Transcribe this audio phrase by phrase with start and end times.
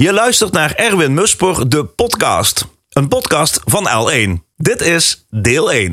[0.00, 2.66] Je luistert naar Erwin Musper, de podcast.
[2.90, 4.54] Een podcast van L1.
[4.56, 5.92] Dit is deel 1.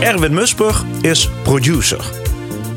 [0.00, 2.10] Erwin Musper is producer.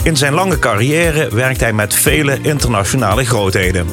[0.03, 3.87] In zijn lange carrière werkt hij met vele internationale grootheden.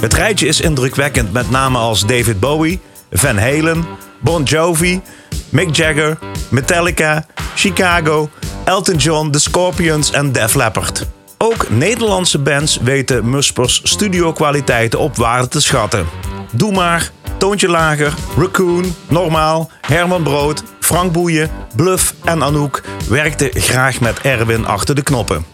[0.00, 2.80] Het rijtje is indrukwekkend met namen als David Bowie,
[3.10, 3.86] Van Halen,
[4.20, 5.00] Bon Jovi,
[5.48, 6.18] Mick Jagger,
[6.50, 8.30] Metallica, Chicago,
[8.70, 11.06] Elton John, The Scorpions en Def Leppard.
[11.38, 16.06] Ook Nederlandse bands weten Muspers studiokwaliteiten op waarde te schatten.
[16.52, 24.00] Doe maar, Toontje Lager, Raccoon, Normaal, Herman Brood, Frank Boeien, Bluff en Anouk werkten graag
[24.00, 25.44] met Erwin achter de knoppen.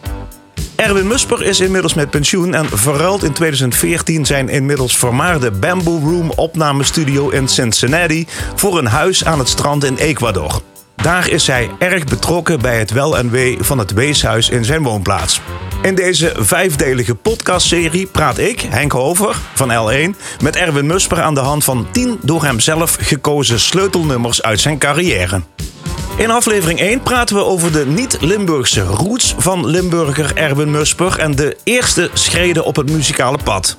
[0.75, 6.31] Erwin Musper is inmiddels met pensioen en verruilt in 2014 zijn inmiddels vermaarde Bamboo Room
[6.31, 10.63] opnamestudio in Cincinnati voor een huis aan het strand in Ecuador.
[10.97, 14.83] Daar is hij erg betrokken bij het wel en wee van het weeshuis in zijn
[14.83, 15.41] woonplaats.
[15.83, 21.41] In deze vijfdelige podcastserie praat ik, Henk Hover van L1, met Erwin Musper aan de
[21.41, 25.41] hand van 10 door hem zelf gekozen sleutelnummers uit zijn carrière.
[26.17, 31.57] In aflevering 1 praten we over de niet-Limburgse roots van Limburger Erwin Musper en de
[31.65, 33.79] eerste schreden op het muzikale pad.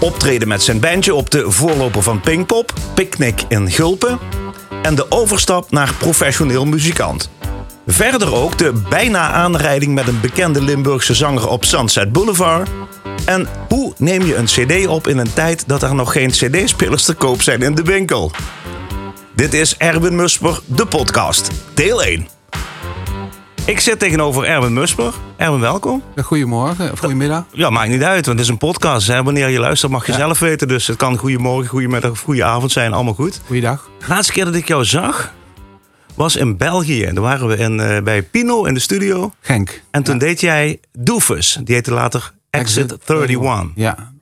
[0.00, 4.18] Optreden met zijn bandje op de voorloper van Pinkpop, Picnic in Gulpen
[4.86, 7.30] en de overstap naar professioneel muzikant.
[7.86, 12.68] Verder ook de bijna aanrijding met een bekende Limburgse zanger op Sunset Boulevard.
[13.24, 17.04] En hoe neem je een CD op in een tijd dat er nog geen CD-spelers
[17.04, 18.30] te koop zijn in de winkel?
[19.34, 22.35] Dit is Erwin Musper, de podcast, deel 1.
[23.66, 25.14] Ik zit tegenover Erwin Musper.
[25.36, 26.02] Erwin, welkom.
[26.22, 27.44] Goedemorgen of goedemiddag.
[27.52, 29.06] Ja, maakt niet uit, want het is een podcast.
[29.06, 29.22] Hè.
[29.22, 30.68] Wanneer je luistert mag je zelf weten.
[30.68, 32.92] Dus het kan goedemorgen, goedemiddag of goedenavond zijn.
[32.92, 33.40] Allemaal goed.
[33.46, 33.90] Goeiedag.
[33.98, 35.32] De laatste keer dat ik jou zag,
[36.14, 37.04] was in België.
[37.04, 39.32] En daar waren we in, eh, bij Pino in de studio.
[39.40, 39.82] Genk.
[39.90, 41.58] En toen deed jij Doofus.
[41.64, 43.66] Die heette later Exit 31.
[43.74, 44.12] Ja,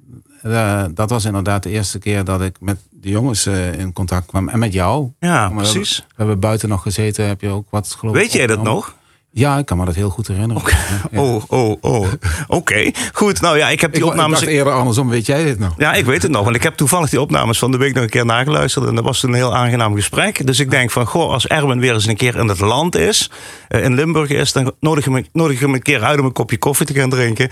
[0.42, 4.26] eh, dat was inderdaad de eerste keer dat ik met de jongens eh, in contact
[4.26, 4.48] kwam.
[4.48, 5.10] En met jou.
[5.18, 5.96] Ja, we precies.
[5.96, 7.26] Hebben, we hebben buiten nog gezeten.
[7.26, 8.94] Heb je ook wat geloof Weet jij dat nog?
[9.36, 10.62] Ja, ik kan me dat heel goed herinneren.
[11.10, 11.20] Ja.
[11.22, 12.06] Oh, oh, oh.
[12.48, 13.40] Oké, goed.
[13.40, 14.38] Nou ja, ik heb die Ik, ik opnames...
[14.38, 15.74] dacht eerder andersom, weet jij dit nog?
[15.78, 16.44] Ja, ik weet het nog.
[16.44, 18.86] Want ik heb toevallig die opnames van de week nog een keer nageluisterd.
[18.86, 20.46] En dat was een heel aangenaam gesprek.
[20.46, 23.30] Dus ik denk van, goh, als Erwin weer eens een keer in het land is,
[23.68, 26.24] eh, in Limburg is, dan nodig ik, hem, nodig ik hem een keer uit om
[26.24, 27.50] een kopje koffie te gaan drinken.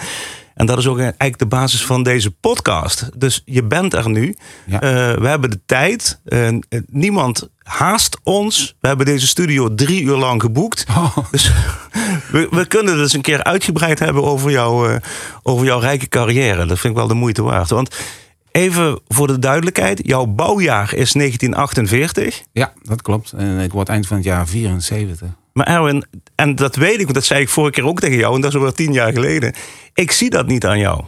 [0.54, 3.08] En dat is ook eigenlijk de basis van deze podcast.
[3.16, 4.36] Dus je bent er nu.
[4.66, 4.80] Ja.
[4.80, 4.90] Eh,
[5.20, 6.20] we hebben de tijd.
[6.24, 6.48] Eh,
[6.86, 8.76] niemand haast ons.
[8.80, 10.84] We hebben deze studio drie uur lang geboekt.
[10.88, 11.16] Oh.
[11.30, 11.52] Dus
[12.32, 15.00] we, we kunnen het eens een keer uitgebreid hebben over, jou, eh,
[15.42, 16.66] over jouw rijke carrière.
[16.66, 17.70] Dat vind ik wel de moeite waard.
[17.70, 17.96] Want
[18.52, 20.00] even voor de duidelijkheid.
[20.04, 22.42] Jouw bouwjaar is 1948.
[22.52, 23.32] Ja, dat klopt.
[23.32, 25.28] En ik word eind van het jaar 74.
[25.52, 26.04] Maar Erwin,
[26.34, 28.34] en dat weet ik, want dat zei ik vorige keer ook tegen jou.
[28.34, 29.54] En dat is alweer tien jaar geleden.
[29.94, 31.04] Ik zie dat niet aan jou.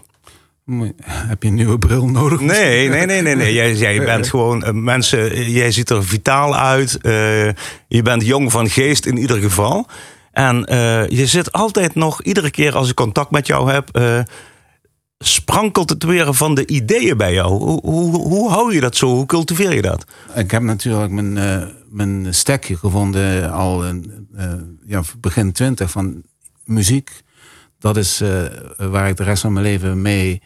[1.03, 2.41] Heb je een nieuwe bril nodig?
[2.41, 3.35] Nee, nee, nee, nee.
[3.35, 3.53] nee.
[3.53, 5.51] Jij, jij bent gewoon eh, mensen.
[5.51, 6.97] Jij ziet er vitaal uit.
[7.01, 7.47] eh,
[7.89, 9.87] je bent jong van geest in ieder geval.
[10.33, 14.01] En eh, je zit altijd nog, iedere keer als ik contact met jou heb.
[15.19, 17.49] sprankelt het weer van de ideeën bij jou.
[17.49, 19.07] Hoe, hoe, hoe hou je dat zo?
[19.07, 20.05] Hoe cultiveer je dat?
[20.35, 21.39] Ik heb natuurlijk mijn,
[21.95, 24.53] mijn stekje gevonden al in, eh,
[24.87, 26.23] ja, begin twintig van
[26.65, 27.23] muziek.
[27.79, 28.43] Dat is eh,
[28.77, 30.43] waar ik de rest van mijn leven mee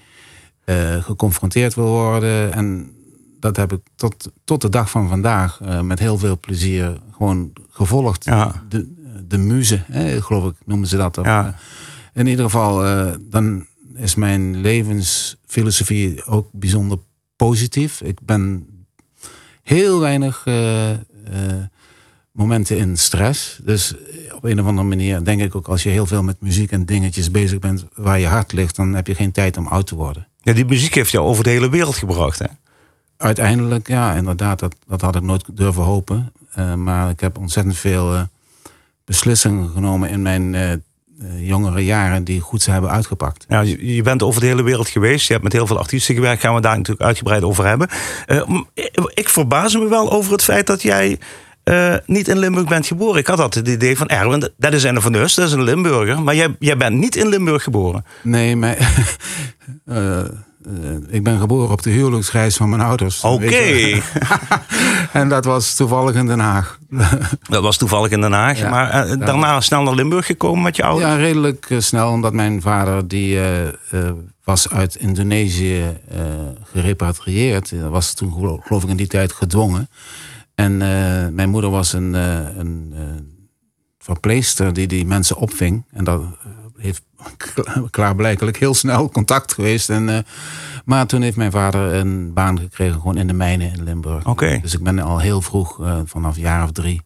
[0.65, 2.53] eh, geconfronteerd wil worden.
[2.53, 2.93] En
[3.41, 8.25] dat heb ik tot, tot de dag van vandaag met heel veel plezier gewoon gevolgd.
[8.25, 8.65] Ja.
[8.69, 8.95] De,
[9.27, 11.15] de muze, hè, geloof ik, noemen ze dat.
[11.15, 11.25] dan.
[11.25, 11.55] Ja.
[12.15, 12.83] In ieder geval,
[13.21, 16.99] dan is mijn levensfilosofie ook bijzonder
[17.37, 18.01] positief.
[18.01, 18.67] Ik ben
[19.63, 20.45] heel weinig
[22.33, 23.61] momenten in stress.
[23.65, 23.95] Dus
[24.35, 26.85] op een of andere manier denk ik ook als je heel veel met muziek en
[26.85, 29.95] dingetjes bezig bent waar je hart ligt, dan heb je geen tijd om oud te
[29.95, 30.27] worden.
[30.41, 32.39] Ja, die muziek heeft jou over de hele wereld gebracht.
[32.39, 32.47] Hè?
[33.17, 36.33] Uiteindelijk, ja, inderdaad, dat, dat had ik nooit durven hopen.
[36.53, 38.23] Eh, maar ik heb ontzettend veel eh,
[39.09, 40.79] beslissingen genomen in mijn eh, eh,
[41.37, 43.45] jongere jaren die goed ze hebben uitgepakt.
[43.49, 45.27] Ja, je, bent over de hele wereld geweest.
[45.27, 46.41] Je hebt met heel veel artiesten gewerkt.
[46.41, 47.89] Gaan we daar natuurlijk uitgebreid over hebben.
[48.27, 48.61] Eh,
[49.15, 51.19] ik verbaas me wel over het feit dat jij
[51.69, 53.21] eh, niet in Limburg bent geboren.
[53.21, 55.63] Ik had altijd het idee van Erwin, dat is een van Us, dat is een
[55.63, 56.23] Limburger.
[56.23, 58.05] Maar jij, jij bent niet in Limburg geboren.
[58.23, 58.77] Nee, maar
[59.85, 60.27] eh, eh,
[61.09, 63.21] ik ben geboren op de huwelijksreis van mijn ouders.
[63.25, 64.01] Oké.
[65.13, 66.79] En dat was toevallig in Den Haag.
[67.49, 68.59] Dat was toevallig in Den Haag.
[68.59, 68.71] Ja.
[68.71, 71.11] maar eh, daarna snel naar Limburg gekomen met je ouders.
[71.11, 73.73] Ja, redelijk eh, snel, omdat mijn vader die eh, eh,
[74.45, 76.19] was uit Indonesië eh,
[76.73, 77.73] gerepatrieerd.
[77.91, 79.89] Was toen gelo- geloof ik in die tijd gedwongen.
[80.55, 83.03] En eh, mijn moeder was een, eh, een eh,
[83.99, 85.85] verpleegster die die mensen opving.
[85.93, 86.21] En dat
[86.79, 87.03] heeft
[87.91, 89.91] klaarblijkelijk heel snel contact geweest.
[89.91, 90.19] En, uh,
[90.85, 94.27] maar toen heeft mijn vader een baan gekregen gewoon in de mijnen in Limburg.
[94.27, 94.59] Oké.
[94.63, 97.03] Dus ik ben al heel vroeg, uh, vanaf een jaar of drie,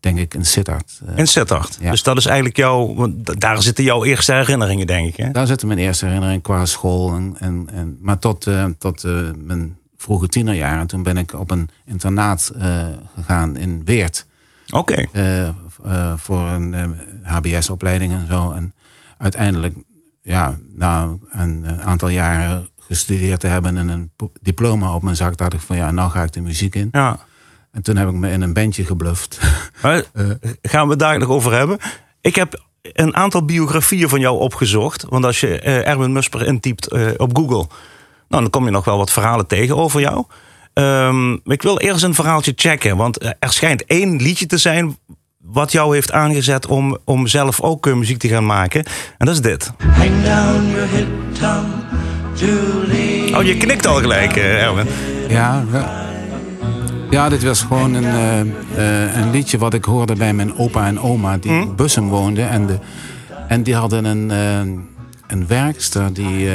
[0.00, 1.00] denk ik, in Sittard.
[1.08, 1.78] Uh, in Sittard?
[1.80, 1.90] Ja.
[1.90, 5.16] Dus dat is eigenlijk jouw, want daar zitten jouw eerste herinneringen, denk ik.
[5.16, 5.30] Hè?
[5.30, 7.14] Daar zitten mijn eerste herinneringen qua school.
[7.14, 8.46] En, en, en maar tot,
[8.78, 9.02] tot
[9.36, 12.52] mijn vroege tienerjaren, toen ben ik op een internaat
[13.14, 14.26] gegaan in Weert.
[14.70, 15.06] Oké.
[16.16, 18.52] voor een HBS-opleiding en zo.
[18.52, 18.74] En
[19.18, 19.74] uiteindelijk,
[20.22, 24.10] ja, na een aantal jaren gestudeerd te hebben en een
[24.40, 26.88] diploma op mijn zak, dacht ik van ja, nou ga ik de muziek in.
[26.92, 27.18] Ja.
[27.72, 29.40] En toen heb ik me in een bandje gebluft.
[29.82, 30.04] Maar,
[30.62, 31.78] gaan we het daar nog over hebben?
[32.20, 35.04] Ik heb een aantal biografieën van jou opgezocht.
[35.08, 37.66] Want als je uh, Erwin Musper intypt uh, op Google,
[38.28, 40.24] nou, dan kom je nog wel wat verhalen tegen over jou.
[40.74, 42.96] Um, ik wil eerst een verhaaltje checken.
[42.96, 44.98] Want er schijnt één liedje te zijn
[45.52, 48.84] wat jou heeft aangezet om, om zelf ook uh, muziek te gaan maken.
[49.18, 49.72] En dat is dit.
[49.78, 51.06] Hang down your head,
[51.38, 51.84] Tom,
[53.34, 54.86] Oh, je knikt al gelijk, uh, Erwin.
[55.28, 55.64] Ja,
[57.10, 58.04] ja, dit was gewoon een,
[58.76, 61.60] uh, een liedje wat ik hoorde bij mijn opa en oma die hm?
[61.60, 62.48] in Bussum woonden.
[62.48, 62.78] En, de,
[63.48, 64.30] en die hadden een,
[65.26, 66.48] een werkster die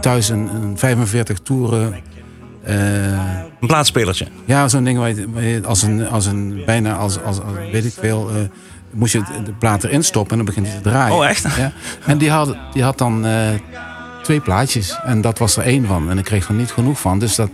[0.00, 1.94] thuis een, een 45 toeren
[3.62, 4.26] een plaatspelertje?
[4.44, 7.92] Ja, zo'n ding waar je, als een, als een bijna als, als, als weet ik
[7.92, 8.36] veel, uh,
[8.90, 11.16] moest je de plaat erin stoppen en dan begint hij te draaien.
[11.16, 11.56] Oh, echt?
[11.56, 11.72] Ja.
[12.06, 13.48] En die had, die had dan uh,
[14.22, 16.10] twee plaatjes en dat was er één van.
[16.10, 17.50] En ik kreeg er niet genoeg van, dus dat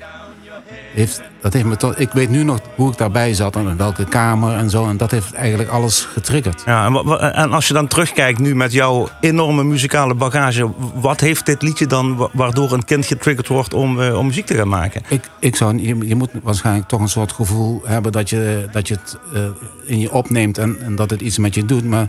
[0.98, 3.76] heeft, dat heeft me tot, ik weet nu nog hoe ik daarbij zat en in
[3.76, 4.88] welke kamer en zo.
[4.88, 6.62] En dat heeft eigenlijk alles getriggerd.
[6.66, 11.46] Ja, en, en als je dan terugkijkt nu met jouw enorme muzikale bagage, wat heeft
[11.46, 15.02] dit liedje dan waardoor een kind getriggerd wordt om, uh, om muziek te gaan maken?
[15.08, 18.88] Ik, ik zou, je, je moet waarschijnlijk toch een soort gevoel hebben dat je, dat
[18.88, 19.42] je het uh,
[19.84, 21.84] in je opneemt en, en dat het iets met je doet.
[21.84, 22.08] Maar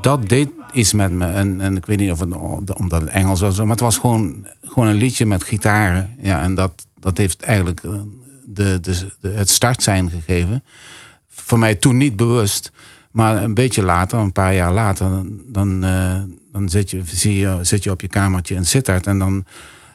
[0.00, 1.26] dat deed iets met me.
[1.26, 4.46] En, en ik weet niet of het omdat het Engels was, maar het was gewoon,
[4.62, 6.16] gewoon een liedje met gitaren.
[6.20, 7.92] Ja, en dat, dat heeft eigenlijk eh,
[8.44, 10.64] de, de, de, het start zijn gegeven.
[11.28, 12.72] Voor mij toen niet bewust.
[13.10, 15.10] Maar een beetje later, een paar jaar later,
[15.46, 16.20] dan, uh,
[16.52, 19.44] dan zit, je, zie je, zit je op je kamertje in Sittard en dan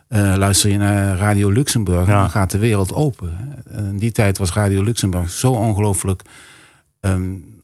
[0.09, 2.07] uh, luister je naar Radio Luxemburg.
[2.07, 3.63] En dan gaat de wereld open.
[3.71, 6.21] In die tijd was Radio Luxemburg zo ongelooflijk
[7.01, 7.61] um,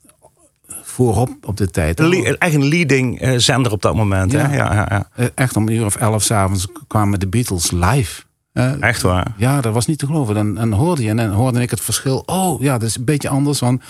[0.67, 1.99] voorop op de tijd.
[1.99, 4.31] Le eigen leading zender op dat moment.
[4.31, 4.49] Ja.
[4.49, 4.55] Hè?
[4.55, 5.29] Ja, ja, ja.
[5.35, 8.23] Echt om een uur of elf s'avonds kwamen de Beatles live.
[8.53, 9.33] Uh, Echt waar?
[9.37, 10.35] Ja, dat was niet te geloven.
[10.35, 12.23] Dan, dan hoorde je en dan hoorde ik het verschil.
[12.25, 13.59] Oh ja, dat is een beetje anders.
[13.59, 13.83] Want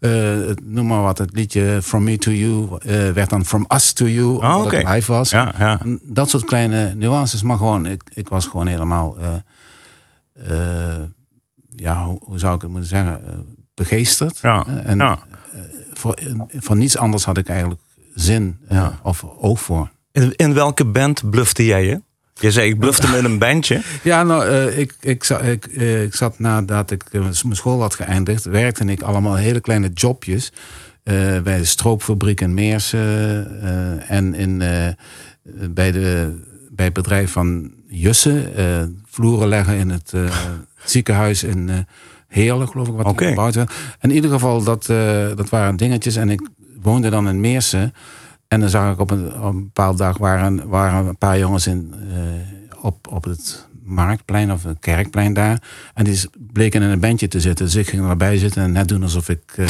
[0.00, 3.92] uh, noem maar wat, het liedje From Me to You uh, werd dan From Us
[3.92, 4.26] to You.
[4.26, 4.80] Oh, omdat okay.
[4.80, 5.30] het live was.
[5.30, 5.80] Ja, ja.
[6.02, 7.42] Dat soort kleine nuances.
[7.42, 9.16] Maar gewoon, ik, ik was gewoon helemaal...
[11.76, 13.20] ja, hoe, hoe, zou ik het moeten zeggen?
[13.74, 14.38] begeesterd.
[14.42, 15.18] Ja, en ja.
[15.92, 16.18] voor,
[16.48, 17.80] voor niets anders had ik eigenlijk
[18.14, 18.98] zin ja.
[19.02, 19.90] of oog voor.
[20.12, 22.02] In, in welke band blufte jij je?
[22.40, 23.80] Je zei, ik blufte met een bandje.
[24.02, 27.94] Ja, nou, uh, ik, ik, ik, uh, ik zat nadat ik uh, mijn school had
[27.94, 30.52] geëindigd, werkte ik allemaal hele kleine jobjes.
[31.02, 33.60] bij de stroopfabriek in Meersen
[34.08, 34.58] en in,
[35.70, 36.38] bij, de,
[36.70, 38.52] bij het bedrijf van Jussen.
[39.06, 40.12] vloeren leggen in het
[40.84, 41.86] ziekenhuis in
[42.28, 43.28] Heerlen, geloof ik, wat okay.
[43.28, 43.72] gebouwd werd.
[44.00, 44.86] In ieder geval, dat,
[45.36, 46.16] dat waren dingetjes.
[46.16, 46.48] En ik
[46.82, 47.92] woonde dan in Meersen.
[48.48, 51.66] En dan zag ik op een, op een bepaalde dag waren, waren een paar jongens
[51.66, 55.62] in, uh, op, op het marktplein of het kerkplein daar.
[55.94, 56.20] En die
[56.52, 57.64] bleken in een bandje te zitten.
[57.64, 59.68] Dus ik ging erbij zitten en net doen alsof ik uh,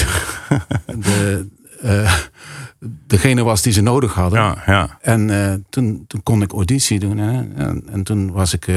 [1.04, 1.48] de,
[1.84, 2.14] uh,
[3.06, 4.40] degene was die ze nodig hadden.
[4.40, 4.98] Ja, ja.
[5.00, 7.18] En toen, toen kon ik auditie doen.
[7.18, 7.32] Hè?
[7.54, 8.68] En, en toen was ik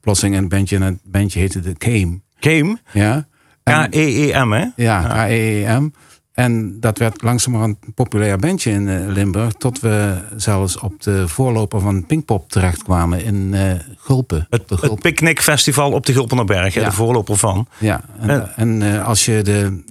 [0.00, 0.76] plotseling in een bandje.
[0.76, 2.20] En het bandje heette de Came.
[2.40, 2.78] Came?
[2.92, 3.26] Ja.
[3.62, 4.66] K-E-E-M, hè?
[4.76, 5.90] Ja, K-E-E-M.
[6.38, 9.52] En dat werd langzamerhand een populair bandje in uh, Limburg.
[9.52, 14.46] Tot we zelfs op de voorloper van Pinkpop terechtkwamen in uh, Gulpen.
[14.50, 14.90] Het, Gulpen.
[14.90, 16.84] het Picknickfestival op de Gulpenerberg, ja.
[16.84, 17.68] de voorloper van.
[17.78, 18.00] Ja,
[18.56, 19.82] en, uh, als je de...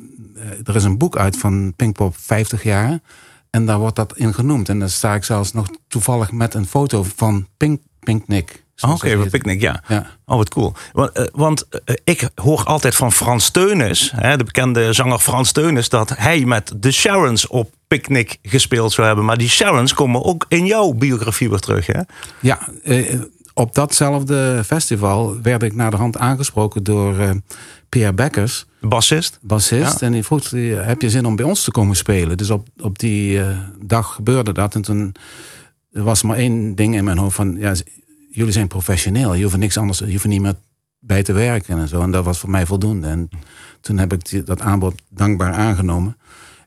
[0.63, 3.00] er is een boek uit van Pinkpop 50 jaar.
[3.50, 4.70] En daar wordt dat in genoemd.
[4.70, 8.63] En dan sta ik zelfs nog toevallig met een foto van Pink, Pinknick.
[8.81, 9.84] Oh, Oké, okay, picknick, ja.
[9.88, 10.05] ja.
[10.25, 10.74] Oh, wat cool.
[10.93, 15.51] Want, uh, want uh, ik hoor altijd van Frans Teunis, hè, de bekende zanger Frans
[15.51, 19.25] Teunis, dat hij met de Sharons op Picnic gespeeld zou hebben.
[19.25, 22.01] Maar die Sharons komen ook in jouw biografie weer terug, hè?
[22.39, 23.22] Ja, uh,
[23.53, 27.15] op datzelfde festival werd ik naar de hand aangesproken door
[27.89, 28.65] Pierre Bekkers.
[28.81, 29.39] Bassist.
[29.41, 30.00] Bassist.
[30.00, 30.05] Ja.
[30.05, 32.38] En die vroeg, heb je zin om bij ons te komen spelen?
[32.38, 33.41] Dus op, op die
[33.81, 34.75] dag gebeurde dat.
[34.75, 35.15] En toen
[35.91, 37.55] was maar één ding in mijn hoofd van...
[37.57, 37.74] Ja,
[38.38, 39.34] jullie zijn professioneel.
[39.34, 40.56] Je hoeft niks anders, je hoeft niet meer
[41.00, 42.01] bij te werken en zo.
[42.01, 43.08] En dat was voor mij voldoende.
[43.08, 43.29] En
[43.82, 46.17] toen heb ik dat aanbod dankbaar aangenomen.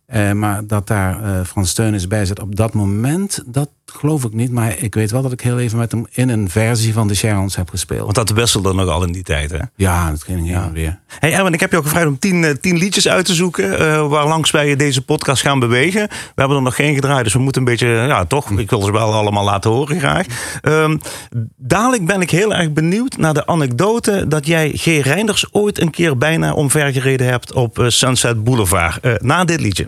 [0.06, 4.32] Eh, maar dat daar uh, Frans Teunis bij zit op dat moment, dat geloof ik
[4.32, 4.50] niet.
[4.50, 7.14] Maar ik weet wel dat ik heel even met hem in een versie van de
[7.14, 8.02] Sharons heb gespeeld.
[8.02, 9.58] Want dat wisselde nogal in die tijd, hè?
[9.76, 10.70] Ja, dat ging ja.
[10.72, 10.98] weer.
[11.06, 13.82] Hey Erwin, ik heb je ook gevraagd om tien, uh, tien liedjes uit te zoeken...
[13.82, 16.08] Uh, waar langs wij deze podcast gaan bewegen.
[16.08, 17.86] We hebben er nog geen gedraaid, dus we moeten een beetje...
[17.86, 20.26] Ja, toch, ik wil ze wel allemaal laten horen graag.
[20.62, 21.00] Um,
[21.56, 24.24] dadelijk ben ik heel erg benieuwd naar de anekdote...
[24.28, 24.84] dat jij G.
[24.84, 29.22] Reinders ooit een keer bijna omvergereden hebt op Sunset Boulevard.
[29.22, 29.86] na dit liedje.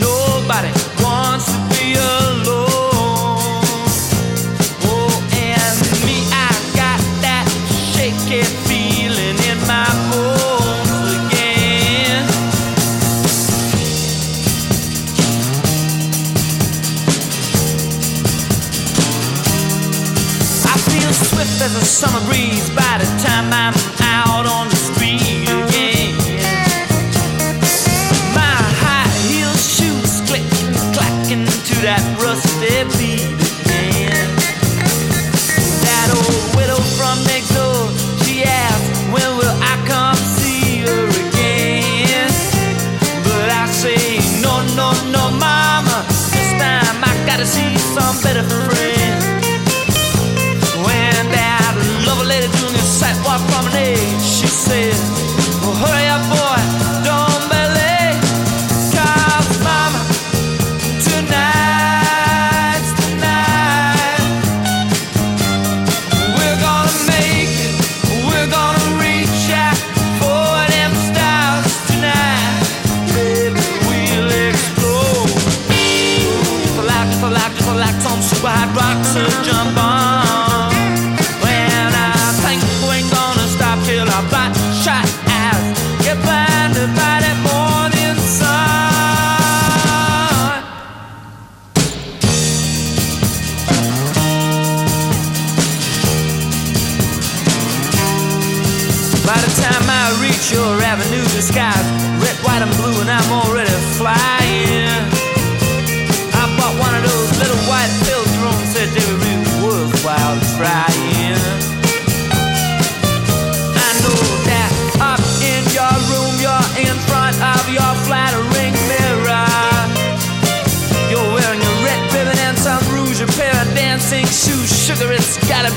[0.00, 0.89] nobody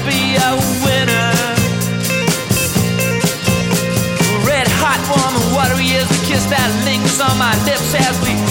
[0.06, 0.52] be a
[0.84, 1.32] winner.
[4.46, 8.43] Red hot warm watery is the kiss that lingers on my lips as we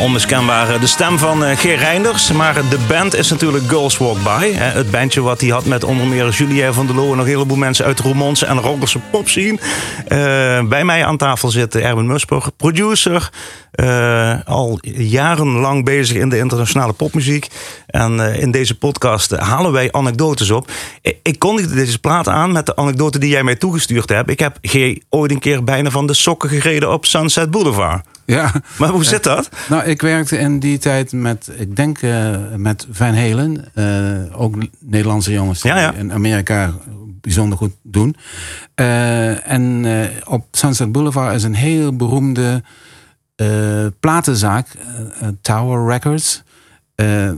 [0.00, 2.32] onmiskenbaar de stem van uh, Geer Reinders.
[2.32, 4.52] Maar de band is natuurlijk Girls Walk By.
[4.52, 7.10] Het bandje wat hij had met onder meer Julien van der Loo...
[7.10, 9.60] en nog een heleboel mensen uit de Romanse en Roggerse pop zien.
[10.62, 13.30] Uh, bij mij aan tafel zit Erwin Musburg, producer...
[13.74, 17.48] Uh, al jarenlang bezig in de internationale popmuziek.
[17.86, 20.70] En uh, in deze podcast halen wij anekdotes op.
[21.02, 24.30] Ik, ik kondigde deze plaat aan met de anekdote die jij mij toegestuurd hebt.
[24.30, 28.06] Ik heb G ooit een keer bijna van de sokken gereden op Sunset Boulevard.
[28.24, 28.52] Ja.
[28.78, 29.48] Maar hoe zit dat?
[29.68, 31.98] Nou, ik werkte in die tijd met, ik denk
[32.56, 33.64] met Van Halen.
[33.74, 35.92] Uh, ook Nederlandse jongens die ja, ja.
[35.92, 36.74] in Amerika
[37.20, 38.16] bijzonder goed doen.
[38.80, 42.62] Uh, en uh, op Sunset Boulevard is een heel beroemde
[43.36, 44.66] uh, platenzaak,
[45.40, 46.42] Tower Records,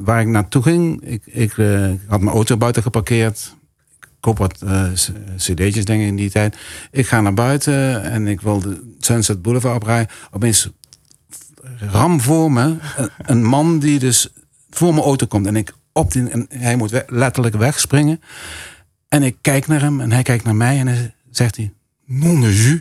[0.04, 1.04] waar ik naartoe ging.
[1.04, 1.52] Ik, ik
[2.06, 3.56] had mijn auto buiten geparkeerd.
[4.20, 4.64] Koop wat
[5.36, 6.56] cd'tjes denk ik in die tijd.
[6.90, 10.14] Ik ga naar buiten en ik wilde Sunset Boulevard oprijden.
[10.30, 10.70] Opeens
[11.78, 12.76] ram voor me
[13.22, 14.28] een man die dus
[14.70, 15.46] voor mijn auto komt.
[15.46, 18.20] En ik op die, en hij moet letterlijk wegspringen.
[19.12, 21.72] En ik kijk naar hem en hij kijkt naar mij en hij zegt hij...
[22.06, 22.80] Non jus.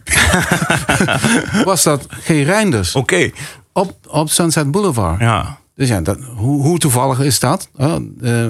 [1.65, 2.27] Was dat G.
[2.27, 2.95] Reinders.
[2.95, 3.31] Oké.
[3.73, 5.19] Op, op Sunset Boulevard.
[5.19, 5.57] Ja.
[5.75, 7.69] Dus ja, dat, hoe, hoe toevallig is dat?
[7.77, 8.47] Oh, uh,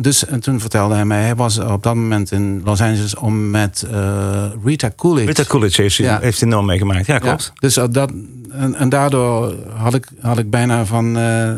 [0.00, 3.50] dus en toen vertelde hij mij, hij was op dat moment in Los Angeles om
[3.50, 5.26] met uh, Rita Coolidge.
[5.26, 6.18] Rita Coolidge heeft, ja.
[6.20, 7.06] heeft hij enorm meegemaakt.
[7.06, 7.44] Ja, klopt.
[7.44, 8.12] Ja, dus dat,
[8.50, 11.52] en, en, daardoor had ik, had ik bijna van uh,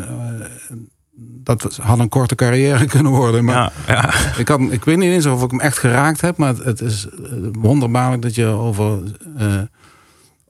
[1.46, 3.44] dat had een korte carrière kunnen worden.
[3.44, 4.14] Maar ja, ja.
[4.40, 6.36] Ik, had, ik weet niet eens of ik hem echt geraakt heb.
[6.36, 8.98] Maar het is eh, wonderbaarlijk dat je over
[9.38, 9.54] uh,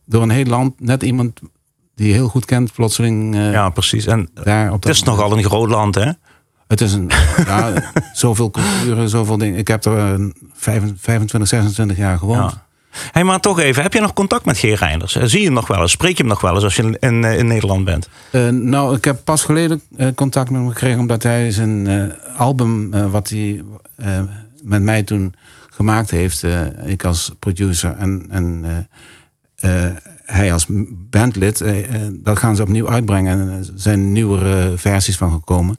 [0.04, 1.40] door een heel land net iemand
[1.94, 3.34] die je heel goed kent, plotseling.
[3.34, 4.06] Uh, ja, precies.
[4.06, 6.10] En daar op het is nogal een groot land, hè?
[6.66, 7.10] Het is een,
[7.46, 7.72] ja,
[8.12, 9.58] zoveel culturen, zoveel dingen.
[9.58, 12.50] Ik heb er 25, 26 jaar gewoond.
[12.50, 12.65] Ja.
[13.12, 14.62] Hey, maar toch even, heb je nog contact met G.
[14.62, 15.16] Reinders?
[15.16, 15.90] Eh, zie je hem nog wel eens?
[15.90, 18.08] Spreek je hem nog wel eens als je in, in, eh, Nederland bent?
[18.32, 19.82] Uh, nou, ik heb pas geleden
[20.14, 21.00] contact met hem gekregen...
[21.00, 23.62] omdat hij zijn album, wat hij
[24.62, 25.34] met mij toen
[25.70, 26.44] gemaakt heeft...
[26.84, 28.64] ik als producer en, en
[30.24, 31.64] hij als bandlid...
[32.12, 33.40] dat gaan ze opnieuw uitbrengen.
[33.40, 35.76] En er zijn nieuwere versies van gekomen...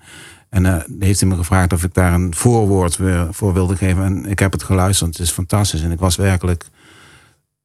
[0.49, 2.99] En uh, heeft hij me gevraagd of ik daar een voorwoord
[3.31, 4.03] voor wilde geven.
[4.03, 5.17] En ik heb het geluisterd.
[5.17, 5.81] Het is fantastisch.
[5.81, 6.65] En ik was werkelijk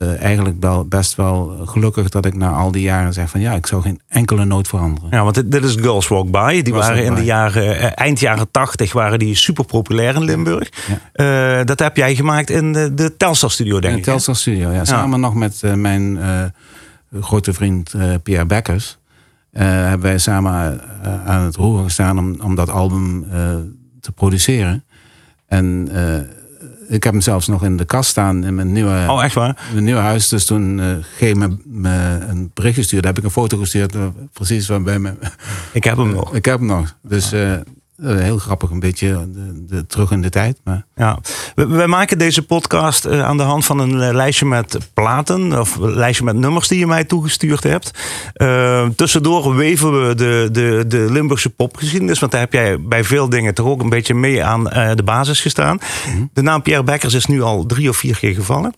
[0.03, 3.53] uh, eigenlijk wel best wel gelukkig dat ik na al die jaren zeg van ja,
[3.53, 5.11] ik zou geen enkele nood veranderen.
[5.11, 6.63] Ja, want dit, is Girls Walk By.
[6.63, 10.69] Die waren in de jaren, uh, eind jaren tachtig waren die super populair in Limburg.
[11.15, 11.59] Ja.
[11.61, 14.05] Uh, dat heb jij gemaakt in de, de Telstar Studio, denk in ik.
[14.05, 14.85] De Telstar Studio, ja.
[14.85, 16.19] Samen nog met mijn
[17.21, 18.99] grote vriend Pierre Bekkers.
[19.53, 20.81] hebben wij samen
[21.27, 23.27] aan het roer gestaan om, om dat album
[24.01, 24.85] te produceren.
[25.47, 25.89] En
[26.89, 29.69] ik heb hem zelfs nog in de kast staan in mijn nieuwe, oh, echt waar?
[29.73, 30.29] mijn nieuwe huis.
[30.29, 33.05] Dus toen uh, G me, me een bericht gestuurd.
[33.05, 33.95] heb ik een foto gestuurd.
[33.95, 35.13] Uh, precies van bij me.
[35.73, 36.35] Ik heb hem nog.
[36.35, 36.97] Ik heb hem nog.
[37.03, 37.33] Dus
[37.97, 40.61] uh, uh, heel grappig, een beetje de, de, terug in de tijd.
[40.65, 40.85] Maar...
[40.97, 41.19] Ja,
[41.55, 45.61] we, we maken deze podcast uh, aan de hand van een uh, lijstje met platen.
[45.61, 47.91] Of een lijstje met nummers die je mij toegestuurd hebt.
[48.97, 52.19] tussendoor weven we de, de, de Limburgse popgeschiedenis.
[52.19, 55.41] Want daar heb jij bij veel dingen toch ook een beetje mee aan de basis
[55.41, 55.79] gestaan.
[56.07, 56.31] Mm -hmm.
[56.33, 58.75] De naam Pierre Bekkers is nu al drie of vier keer gevallen.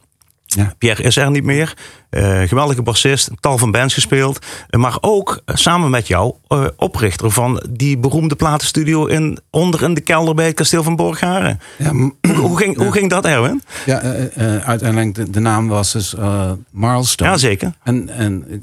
[0.54, 0.74] Ja.
[0.78, 1.74] Pierre is er niet meer.
[2.10, 4.46] Uh, geweldige bassist, tal van bands gespeeld.
[4.70, 6.34] Uh, maar ook uh, samen met jou
[6.76, 11.60] oprichter van die beroemde platenstudio in, onder in de kelder bij het kasteel van Borgharen.
[11.78, 13.62] Ja, hoe, hoe, ging, hoe ging dat, Erwin?
[13.86, 14.00] Ja,
[14.64, 16.14] uiteindelijk de, de, naam was dus
[16.70, 17.30] Marlstone.
[17.30, 17.72] Ja, zeker.
[17.82, 18.62] En, en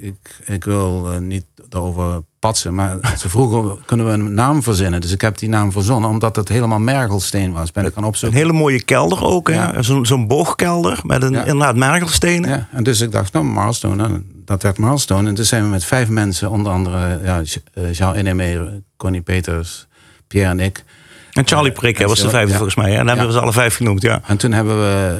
[0.00, 2.74] ik, ik wil niet over patsen.
[2.74, 5.00] Maar ze vroegen, kunnen we een naam verzinnen?
[5.00, 7.72] Dus ik heb die naam verzonnen, omdat het helemaal mergelsteen was.
[7.72, 8.38] Ben ik gaan opzoeken.
[8.38, 9.82] Een hele mooie kelder ook, ja.
[9.82, 11.44] Zo'n zo'n boogkelder met een, ja.
[11.44, 12.50] inderdaad mergelstenen.
[12.50, 12.68] Ja.
[12.72, 15.28] En dus ik dacht, nou, Milestone, dat werd Milestone.
[15.28, 17.42] En toen zijn we met vijf mensen, onder andere ja,
[17.74, 19.86] eh, Jean Enemer, Connie Peters,
[20.26, 20.84] Pierre en ik...
[21.32, 22.90] En Charlie Prik was de vijfde volgens mij.
[22.90, 24.20] En dan hebben we ze alle vijf genoemd, ja.
[24.26, 25.18] En toen hebben we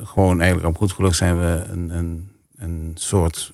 [0.00, 3.52] uh, gewoon eigenlijk op goed geluk zijn we een, een, een soort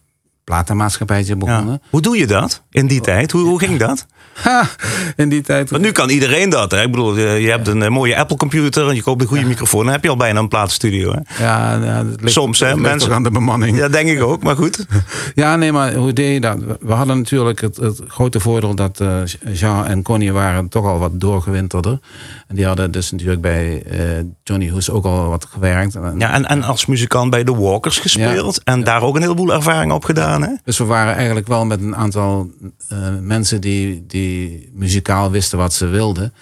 [0.48, 1.82] platenmaatschappijtje begonnen.
[1.90, 3.32] Hoe doe je dat in die tijd?
[3.32, 4.06] Hoe, hoe ging dat?
[4.42, 4.68] Ha,
[5.16, 5.70] in die tijd.
[5.70, 6.70] Want nu kan iedereen dat.
[6.70, 6.82] Hè?
[6.82, 9.84] Ik bedoel, je hebt een mooie Apple computer en je koopt een goede microfoon.
[9.84, 11.12] Dan heb je al bijna een platenstudio.
[11.12, 11.44] Hè?
[11.44, 13.76] Ja, ja ligt, soms hè, mensen aan de bemanning.
[13.76, 14.42] Ja, denk ik ook.
[14.42, 14.86] Maar goed.
[15.34, 16.58] ja, nee, maar hoe deed je dat?
[16.80, 19.18] We hadden natuurlijk het, het grote voordeel dat uh,
[19.52, 21.98] Jean en Connie waren toch al wat doorgewinterder.
[22.46, 24.00] En die hadden dus natuurlijk bij uh,
[24.42, 25.92] Johnny Hoes ook al wat gewerkt.
[26.18, 28.62] Ja, en, en als muzikant bij de Walkers gespeeld.
[28.64, 30.37] En daar ook een heleboel ervaring op gedaan.
[30.42, 30.54] Hè?
[30.64, 32.50] Dus we waren eigenlijk wel met een aantal
[32.92, 36.32] uh, mensen die, die muzikaal wisten wat ze wilden.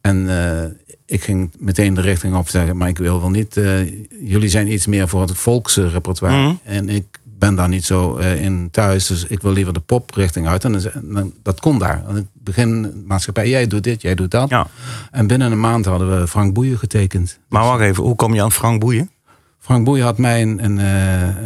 [0.00, 0.62] En uh,
[1.06, 3.56] ik ging meteen de richting op zeggen, maar ik wil wel niet.
[3.56, 3.80] Uh,
[4.20, 6.36] jullie zijn iets meer voor het volksrepertoire.
[6.36, 6.58] Mm.
[6.62, 9.06] En ik ben daar niet zo in thuis.
[9.06, 10.64] Dus ik wil liever de poprichting uit.
[10.64, 12.02] En, dan, dat kon daar.
[12.08, 14.48] Aan het begin maatschappij, jij doet dit, jij doet dat.
[14.48, 14.66] Ja.
[15.10, 17.38] En binnen een maand hadden we Frank Boeien getekend.
[17.48, 19.10] Maar wacht even, hoe kom je aan Frank Boeien?
[19.58, 20.78] Frank Boeien had mij een, een,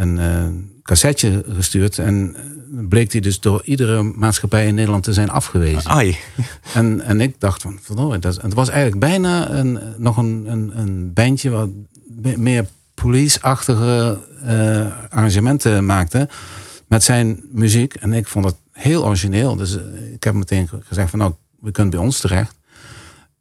[0.00, 1.98] een, een cassetje gestuurd.
[1.98, 2.36] En
[2.88, 5.90] bleek hij dus door iedere maatschappij in Nederland te zijn afgewezen.
[5.90, 6.16] Ai.
[6.74, 10.78] En, en ik dacht van, verdorie, dat, het was eigenlijk bijna een, nog een, een,
[10.78, 11.68] een bandje wat
[12.36, 16.28] meer police-achtige uh, arrangementen maakte
[16.86, 17.94] met zijn muziek.
[17.94, 19.56] En ik vond het heel origineel.
[19.56, 19.78] Dus
[20.12, 22.54] ik heb meteen gezegd van, nou, we kunnen bij ons terecht.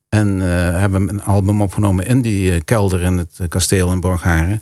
[0.10, 0.44] En uh,
[0.80, 4.62] hebben een album opgenomen in die kelder in het kasteel in Borgharen.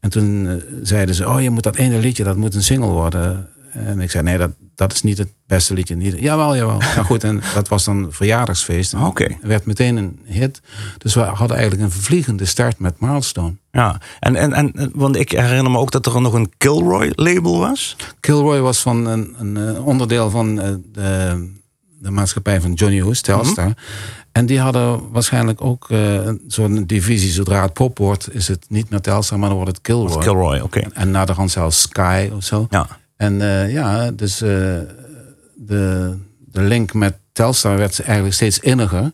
[0.00, 3.48] En toen zeiden ze, oh je moet dat ene liedje, dat moet een single worden.
[3.72, 5.96] En ik zei, nee, dat, dat is niet het beste liedje.
[5.96, 6.78] Niet, jawel, jawel.
[6.94, 8.94] Nou goed, en dat was dan verjaardagsfeest.
[8.94, 9.04] Oké.
[9.04, 9.38] Okay.
[9.42, 10.60] werd meteen een hit.
[10.98, 13.54] Dus we hadden eigenlijk een vervliegende start met Milestone.
[13.70, 17.96] Ja, en, en, en want ik herinner me ook dat er nog een Kilroy-label was.
[18.20, 21.57] Kilroy was van een, een onderdeel van eh, de,
[22.00, 23.64] de maatschappij van Johnny Hoes, Telstar.
[23.64, 23.74] Mhm.
[24.32, 27.30] En die hadden waarschijnlijk ook uh, zo'n divisie.
[27.30, 30.18] Zodra het pop wordt, is het niet meer Telstar, maar dan wordt het Kilroy.
[30.18, 30.78] Kilroy, oké.
[30.78, 32.66] En, en naar de hand zelfs Sky of zo.
[32.70, 32.86] Ja.
[33.16, 34.48] En uh, ja, dus uh,
[35.54, 39.12] de, de link met Telstar werd eigenlijk steeds inniger.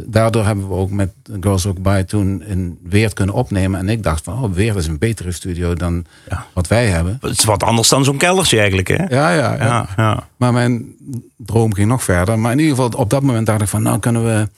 [0.00, 3.80] Daardoor hebben we ook met Girls Rock By toen in Weert kunnen opnemen.
[3.80, 6.46] En ik dacht van, oh, Weert is een betere studio dan ja.
[6.52, 7.18] wat wij hebben.
[7.20, 9.04] Het is wat anders dan zo'n keldertje eigenlijk, hè?
[9.08, 10.28] Ja, ja, ja, ja.
[10.36, 10.94] Maar mijn
[11.36, 12.38] droom ging nog verder.
[12.38, 14.48] Maar in ieder geval, op dat moment dacht ik van, nou kunnen we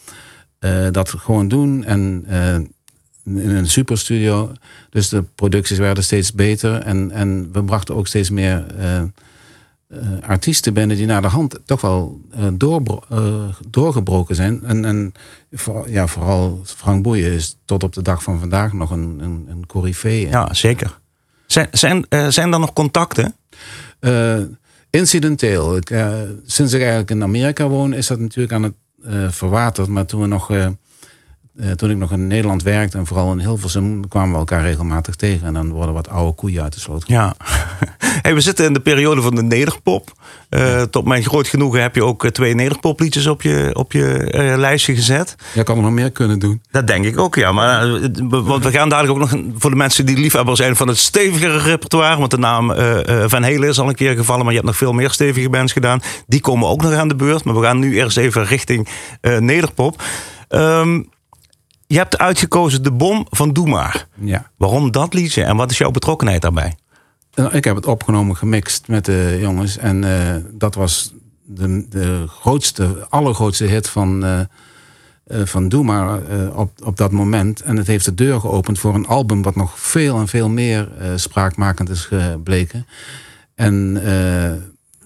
[0.61, 1.85] uh, dat gewoon doen.
[1.85, 2.25] En
[3.27, 4.53] in een superstudio.
[4.91, 6.83] Dus de producties werden steeds beter.
[6.83, 9.03] En, en we brachten ook steeds meer uh,
[9.89, 13.07] uh, artiesten binnen die naar de hand toch wel uh, door,
[13.69, 14.65] doorgebroken zijn.
[14.65, 15.13] En, en
[15.53, 19.47] voor, ja, vooral Frank Boeien is tot op de dag van vandaag nog een, een,
[19.49, 20.29] een corifee.
[20.29, 20.99] Ja, zeker.
[21.47, 23.35] Zijn, zijn, zijn er nog contacten?
[24.91, 25.77] incidenteel.
[25.77, 25.89] Ik,
[26.45, 28.75] sinds ik eigenlijk in Amerika woon, is dat natuurlijk aan het
[29.35, 29.89] verwaterd.
[29.89, 30.51] Maar toen we nog
[31.57, 35.15] uh, toen ik nog in Nederland werkte en vooral in Hilversum kwamen we elkaar regelmatig
[35.15, 35.47] tegen.
[35.47, 37.05] En dan worden wat oude koeien uit de sloot.
[37.07, 37.35] Ja,
[38.23, 40.13] hey, we zitten in de periode van de nederpop.
[40.51, 44.33] Uh, tot mijn groot genoegen heb je ook eh, twee nederpopliedjes op je, op je
[44.35, 45.37] uh, lijstje gezet.
[45.55, 46.63] Ja, kan er nog meer kunnen doen.
[46.71, 47.53] Dat denk ik ook, ja.
[47.53, 47.89] Maar,
[48.29, 51.59] want we gaan dadelijk ook nog voor de mensen die liefhebber zijn van het stevigere
[51.59, 52.19] repertoire.
[52.19, 52.75] Want de naam
[53.29, 55.73] Van Helen is al een keer gevallen, maar je hebt nog veel meer stevige bands
[55.73, 56.01] gedaan.
[56.27, 57.45] Die komen ook nog aan de beurt.
[57.45, 58.89] Maar we gaan nu eerst even richting
[59.21, 60.03] nederpop.
[60.49, 61.09] Um,
[61.87, 64.07] je hebt uitgekozen De Bom van Doe Maar.
[64.15, 64.51] Ja.
[64.57, 66.77] Waarom dat liedje en wat is jouw betrokkenheid daarbij?
[67.35, 69.79] Nou, ik heb het opgenomen, gemixt met de jongens.
[69.79, 74.41] En uh, dat was de, de grootste, allergrootste hit van, uh,
[75.27, 76.21] uh, van Doe Maar
[76.55, 77.63] op, op dat moment.
[77.63, 80.89] En het heeft de deur geopend voor een album wat nog veel en veel meer
[81.17, 82.87] spraakmakend is gebleken.
[83.55, 84.01] En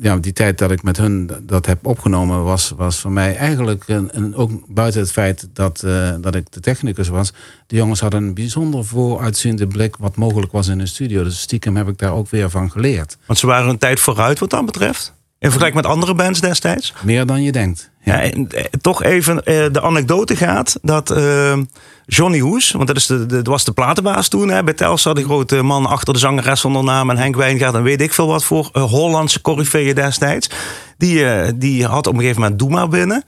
[0.01, 3.85] ja, die tijd dat ik met hun dat heb opgenomen was, was voor mij eigenlijk,
[3.87, 7.33] een, een ook buiten het feit dat, uh, dat ik de technicus was,
[7.67, 11.23] de jongens hadden een bijzonder vooruitziende blik wat mogelijk was in een studio.
[11.23, 13.17] Dus stiekem heb ik daar ook weer van geleerd.
[13.27, 15.13] Want ze waren een tijd vooruit wat dat betreft?
[15.39, 16.95] In vergelijking met andere bands destijds?
[17.03, 17.90] Meer dan je denkt.
[18.03, 18.23] Ja.
[18.23, 21.59] ja eh, toch even uh, de anekdote gaat dat uh,
[22.07, 25.25] Johnny Hoes, want dat, is de, de, was de platenbaas toen hè, bij Telstar, de
[25.25, 28.45] grote man achter de zangeres zonder naam en Henk Wijngaard en weet ik veel wat
[28.45, 30.51] voor Hollandse corifeeën destijds.
[30.99, 31.25] Die,
[31.57, 33.25] die had op een gegeven moment Doe maar binnen.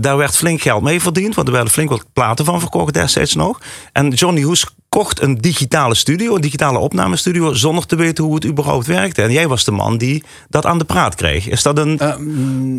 [0.00, 3.34] Daar werd flink geld mee verdiend, want er werden flink wat platen van verkocht destijds
[3.34, 3.60] nog.
[3.92, 8.46] En Johnny Hoes kocht een digitale studio, een digitale opnamestudio, zonder te weten hoe het
[8.46, 9.22] überhaupt werkte.
[9.22, 11.48] En jij was de man die dat aan de praat kreeg.
[11.48, 11.98] Is dat een.
[12.02, 12.16] Uh,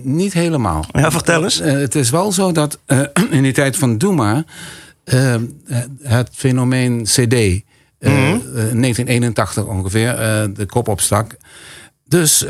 [0.04, 0.86] niet helemaal.
[0.91, 1.62] Ja, vertel eens.
[1.62, 2.80] Uh, het is wel zo dat
[3.30, 4.43] in die tijd van Doema
[6.04, 7.62] het fenomeen CD, mm
[7.99, 8.41] -hmm.
[8.54, 10.15] 1981 ongeveer,
[10.54, 11.38] de kop opstak.
[12.08, 12.45] Dus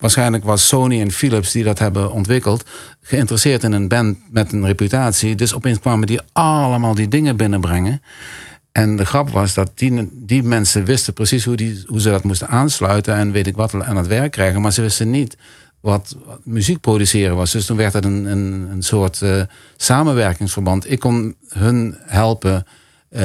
[0.00, 2.64] waarschijnlijk was Sony en Philips die dat hebben ontwikkeld,
[3.00, 5.34] geïnteresseerd in een band met een reputatie.
[5.34, 8.02] Dus opeens kwamen die allemaal die dingen binnenbrengen.
[8.72, 12.24] En de grap was dat die, die mensen wisten precies hoe, die, hoe ze dat
[12.24, 14.60] moesten aansluiten en weet ik wat aan het werk krijgen.
[14.60, 15.36] Maar ze wisten niet
[15.80, 17.52] wat, muziek produceren was.
[17.52, 19.42] Dus toen werd het een, een, een soort uh,
[19.76, 20.90] samenwerkingsverband.
[20.90, 22.66] Ik kon hun helpen
[23.10, 23.20] uh,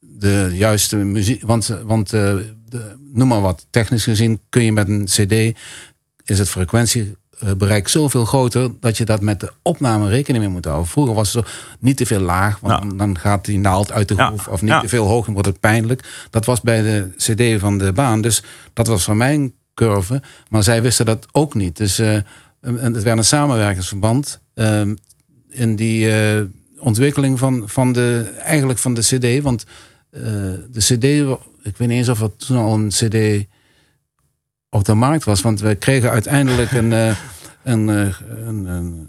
[0.00, 1.42] de juiste muziek.
[1.42, 2.34] Want, want uh,
[2.70, 5.58] de, noem maar wat, technisch gezien kun je met een CD,
[6.24, 10.88] is het frequentiebereik zoveel groter dat je dat met de opname rekening mee moet houden.
[10.88, 14.16] Vroeger was het zo niet te veel laag, want dan gaat die naald uit de
[14.16, 14.48] groef.
[14.48, 16.26] Of niet te veel hoog en wordt het pijnlijk.
[16.30, 18.20] Dat was bij de CD van de baan.
[18.20, 20.22] Dus dat was van mijn curve.
[20.48, 21.76] Maar zij wisten dat ook niet.
[21.76, 22.18] Dus uh,
[22.60, 24.80] het werd een samenwerkingsverband uh,
[25.48, 26.42] in die uh,
[26.78, 29.42] ontwikkeling van, van de, eigenlijk van de CD.
[29.42, 29.64] Want
[30.10, 30.22] uh,
[30.70, 33.46] de CD ik weet niet eens of het toen al een CD
[34.70, 35.40] op de markt was.
[35.40, 37.16] Want we kregen uiteindelijk een, uh,
[37.62, 38.08] een, uh,
[38.46, 39.08] een, een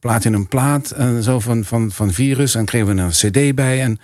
[0.00, 2.54] platinum plaat en zo van, van, van virus.
[2.54, 3.82] En kregen we een CD bij.
[3.82, 3.98] En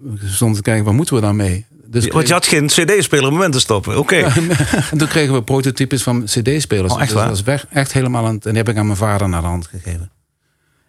[0.00, 1.66] we stonden te kijken, wat moeten we daarmee?
[1.86, 3.98] Dus Want je had geen CD-speler om in te stoppen.
[3.98, 4.16] Oké.
[4.16, 6.92] en toen kregen we prototypes van CD-spelers.
[6.92, 8.98] Oh, echt dus dat was echt helemaal aan het, En die heb ik aan mijn
[8.98, 10.10] vader naar de hand gegeven.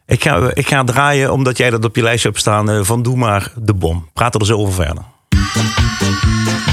[0.05, 3.01] Ik ga, ik ga draaien, omdat jij dat op je lijstje hebt staan, eh, van
[3.01, 4.09] Doe maar de bom.
[4.13, 5.03] Praten er zo over verder.
[5.53, 6.70] Thank you.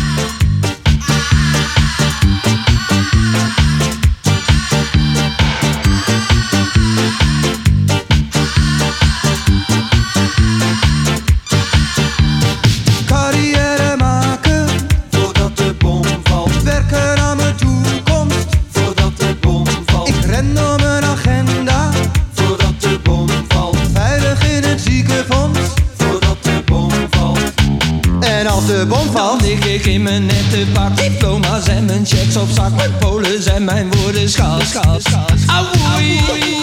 [28.68, 30.96] De bom valt, lig ik in mijn nette pak.
[30.96, 32.74] Diploma's en mijn checks op zak.
[32.76, 34.96] Mijn polen en mijn woorden schaal, schaal,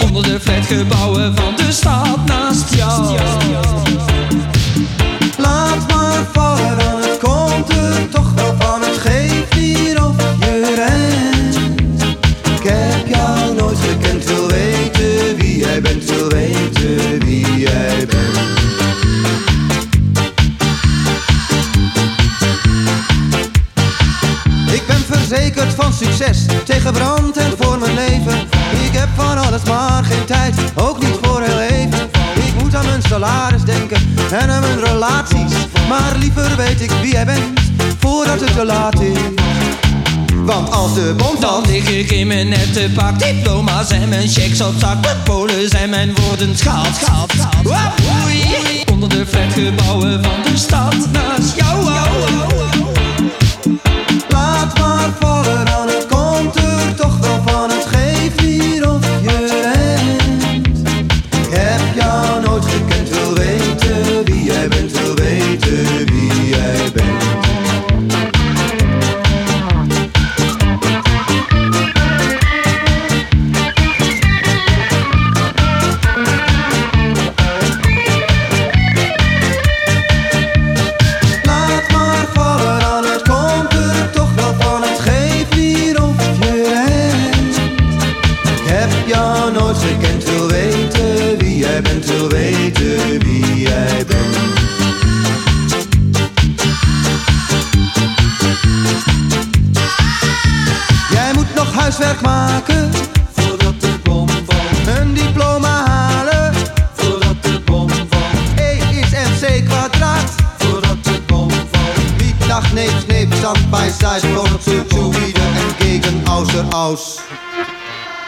[0.04, 3.18] onder de flatgebouwen van de stad naast jou.
[25.96, 28.40] Succes, tegen brand en voor mijn leven.
[28.86, 32.10] Ik heb van alles maar geen tijd, ook niet voor heel even.
[32.34, 33.98] Ik moet aan mijn salaris denken
[34.32, 35.54] en aan mijn relaties.
[35.90, 37.60] Maar liever weet ik wie jij bent,
[38.00, 39.18] voordat het te laat is.
[40.46, 43.20] Want als de bom Dan lig ik in mijn nette pak.
[43.20, 45.02] Diploma's en mijn checks op zak.
[45.02, 47.74] Mijn polen en mijn woorden schaal, schaal, schaal.
[47.74, 50.75] Auwoei, onder de flatgebouwen van de stad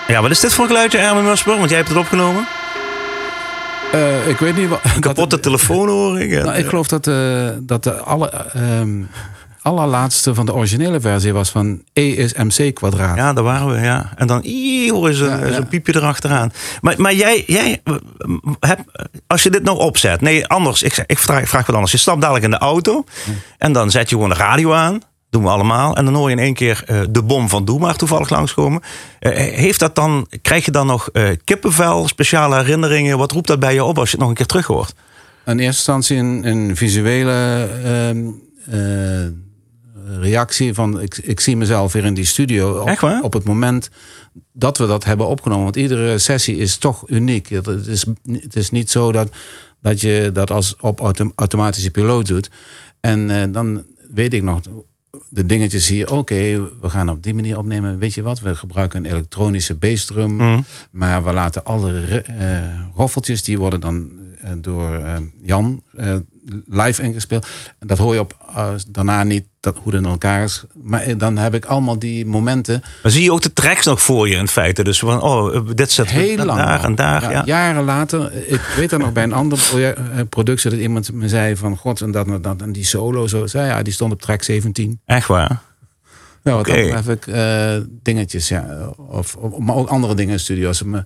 [0.08, 1.58] Ja, wat is dit voor een geluidje, Erwin Musper?
[1.58, 2.48] Want jij hebt het opgenomen.
[3.92, 4.80] Eh, ik weet niet wat.
[4.96, 6.30] Een kapotte telefoon hoor ik.
[6.44, 9.02] Nou, ik geloof dat, eh, dat de alle, ehm,
[9.62, 13.18] allerlaatste van de originele versie was van E is MC kwadraat.
[13.18, 14.12] Ja, daar waren we, ja.
[14.16, 14.42] En dan
[14.92, 15.54] hoor Ja, ja.
[15.54, 16.52] zo'n piepje erachteraan.
[16.82, 17.82] Maar, maar jij, jij
[18.60, 18.80] heb,
[19.28, 20.22] als je dit nou opzet...
[20.22, 21.92] Nee, anders, ik vraag, ik vraag wat anders.
[21.92, 23.04] Je stapt dadelijk in de auto
[23.58, 25.02] en dan zet je gewoon de radio aan.
[25.30, 25.96] Doen we allemaal.
[25.96, 28.82] En dan hoor je in één keer eh, de bom van Doe maar toevallig langskomen.
[29.20, 31.10] Eh, heeft dat dan, krijg je dan nog
[31.44, 33.18] kippenvel, speciale herinneringen?
[33.18, 34.94] Wat roept dat bij je op als je het nog een keer terug hoort?
[35.46, 38.28] In eerste instantie een, een visuele ehm,
[38.66, 39.28] eh,
[40.20, 42.80] reactie van ik, ik zie mezelf weer in die studio.
[42.80, 43.22] Op, Echt waar?
[43.22, 43.90] op het moment
[44.54, 45.63] dat we dat hebben opgenomen.
[45.63, 47.50] Want iedere sessie is toch uniek.
[47.50, 49.30] Het is, het is niet zo dat,
[49.82, 52.50] dat je dat als op autom- automatische piloot doet.
[53.00, 54.60] En dan weet ik nog
[55.30, 56.12] de dingetjes hier.
[56.12, 57.98] Oké, we gaan op die manier opnemen.
[57.98, 58.39] Weet je wat?
[58.39, 60.36] We gebruiken een elektronische bassdrum.
[60.36, 60.62] Mhm.
[60.91, 65.84] Maar we laten alle eh, roffeltjes, die worden dan eh, door eh, Jan
[66.68, 67.48] live ingespeeld.
[67.80, 70.64] En dat hoor je op eh, daarna niet dat, hoe het in elkaar is.
[70.74, 74.02] Maar eh, dan heb ik allemaal die momenten Maar zie je ook de tracks nog
[74.02, 74.84] voor je in feite?
[74.84, 76.60] Dus van, oh, dit zet heel lang.
[76.60, 77.22] daar en daar.
[77.22, 79.96] Ja, Ja, Jaren later, eh, ik weet dat nog bij een andere
[80.30, 83.48] productie dat iemand me zei van god en dat en dat en die solo zo
[83.48, 85.00] zei ja die stond op track 17.
[85.06, 85.62] Echt waar.
[86.44, 86.88] Wat Oké.
[86.88, 87.26] dan heb ik
[88.04, 91.04] dingetjes ja of, of maar ook andere dingen in studio's me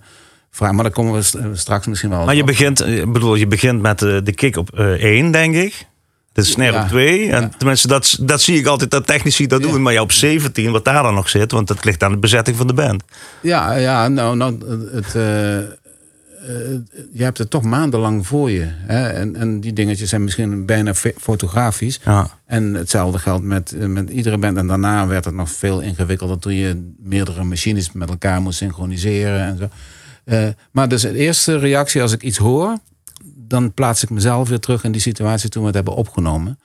[0.58, 2.24] maar daar komen we st- straks misschien wel.
[2.24, 2.46] Maar je op.
[2.46, 5.86] begint, eh, bedoel, je begint met de, de kick op eh, één, denk ik.
[6.32, 6.82] De snare Ja.
[6.82, 7.30] op twee.
[7.30, 7.50] En Ja.
[7.58, 9.70] tenminste, dat, dat zie ik altijd dat technici dat Ja.
[9.70, 9.82] doen.
[9.82, 12.56] Maar ja, op 17, wat daar dan nog zit, want dat ligt aan de bezetting
[12.56, 13.02] van de band.
[13.42, 14.58] Ja, ja nou, nou
[14.92, 15.64] het, eh, eh,
[17.12, 18.64] je hebt het toch maandenlang voor je.
[18.68, 19.08] Hè?
[19.08, 22.00] En, en die dingetjes zijn misschien bijna fotografisch.
[22.04, 22.28] Ja.
[22.46, 24.56] En hetzelfde geldt met, eh, met iedere band.
[24.56, 29.40] En daarna werd het nog veel ingewikkelder toen je meerdere machines met elkaar moest synchroniseren
[29.40, 29.68] en zo.
[30.24, 32.78] Eh, maar dus de eerste reactie als ik iets hoor,
[33.24, 36.58] dan plaats ik mezelf weer terug in die situatie toen we het hebben opgenomen.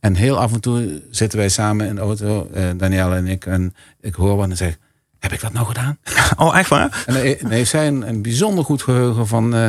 [0.00, 3.46] En heel af en toe zitten wij samen in de auto, eh Danielle en ik,
[3.46, 4.78] en ik hoor wat en zeg:
[5.18, 5.98] Heb ik dat nou gedaan?
[6.36, 7.04] Oh, echt waar?
[7.06, 9.54] En hij heeft zij een, een bijzonder goed geheugen van...
[9.54, 9.68] eh,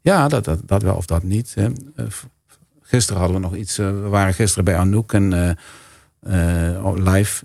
[0.00, 1.54] ja, dat, dat, dat wel of dat niet.
[1.54, 1.68] Hè.
[2.82, 3.76] Gisteren hadden we nog iets...
[3.76, 5.56] we waren gisteren bij Anouk en,
[6.82, 7.44] oh, live.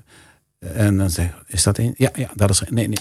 [0.60, 1.94] En dan zeg ik, is dat een?
[1.98, 2.62] Ja, ja, dat is...
[2.70, 2.98] Nee, nee.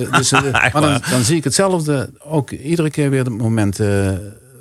[0.10, 2.10] Dus, eh, maar dan, zie ik hetzelfde.
[2.18, 3.80] Ook iedere keer weer het moment...
[3.80, 4.12] eh,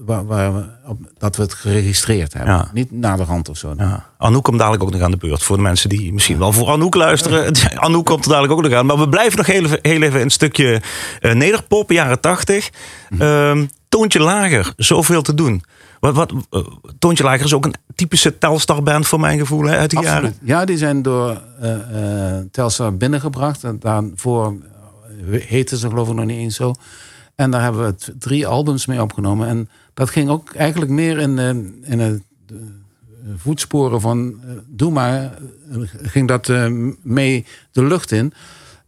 [0.10, 2.54] waar, waar we op, dat we het geregistreerd hebben.
[2.54, 2.70] Ja.
[2.74, 3.74] Niet naar de hand of zo.
[3.78, 4.06] Ja.
[4.18, 5.44] Anouk komt dadelijk ook nog aan de beurt.
[5.44, 7.54] Voor de mensen die misschien wel voor Anouk luisteren.
[7.76, 8.86] Anouk komt er dadelijk ook nog aan.
[8.86, 10.82] Maar we blijven nog heel even, heel even een stukje
[11.20, 12.70] eh, nederpop, jaren tachtig.
[13.20, 15.64] Ehm, toontje lager, zoveel te doen.
[16.00, 16.68] Wat, wat, uh,
[17.00, 20.22] Toontje Lager is ook een typische Telstar-band voor mijn gevoel hè, uit die Absoluut.
[20.22, 20.38] jaren.
[20.42, 23.64] Ja, die zijn door uh, uh, Telstar binnengebracht.
[23.64, 24.56] En daarvoor
[25.30, 26.74] heette ze geloof ik nog niet eens zo.
[27.36, 29.48] En daar hebben we drie albums mee opgenomen.
[29.48, 31.40] En dat ging ook eigenlijk meer in,
[31.84, 32.22] in het
[33.36, 35.38] voetsporen van doe maar.
[36.02, 36.48] ging dat
[37.04, 38.34] mee de lucht in.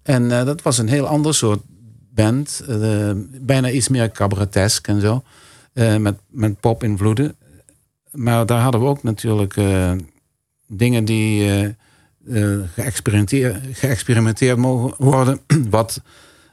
[0.03, 1.61] En dat was een heel ander soort
[2.13, 2.63] band.
[3.41, 5.23] bijna iets meer cabaretesk en zo.
[5.73, 7.35] Met, met pop-invloeden.
[8.11, 9.55] Maar daar hadden we ook natuurlijk
[10.67, 11.73] dingen die
[12.23, 15.39] uh, geëxperimenteerd, geëxperimenteerd mogen worden.
[15.69, 16.01] Wat,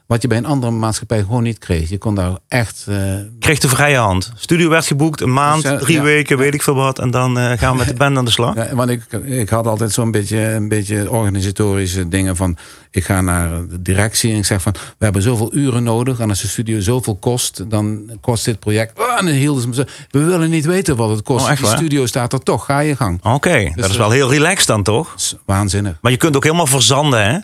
[0.09, 1.89] wat je bij een andere maatschappij gewoon niet kreeg.
[1.89, 2.85] Je kon daar echt.
[2.89, 4.31] Uh, kreeg de vrije hand.
[4.35, 6.99] Studio werd geboekt, een maand, dus, uh, drie ja, weken, weet ik veel wat.
[6.99, 8.55] En dan gaan we met de band aan de slag.
[8.55, 12.57] Ja, want ik, ik had altijd zo'n beetje, een beetje organisatorische dingen van.
[12.91, 14.73] Ik ga naar de directie en ik zeg van.
[14.97, 16.19] We hebben zoveel uren nodig.
[16.19, 18.99] En als de studio zoveel kost, dan kost dit project.
[18.99, 19.83] Oh, en dan hielden ze me zo.
[20.09, 21.45] We willen niet weten wat het kost.
[21.45, 22.65] Oh, echt de studio staat er toch.
[22.65, 23.19] Ga je gang.
[23.23, 25.15] Oké, okay, dus dat is wel heel relaxed dan toch?
[25.45, 25.97] Waanzinnig.
[26.01, 27.37] Maar je kunt ook helemaal verzanden, hè?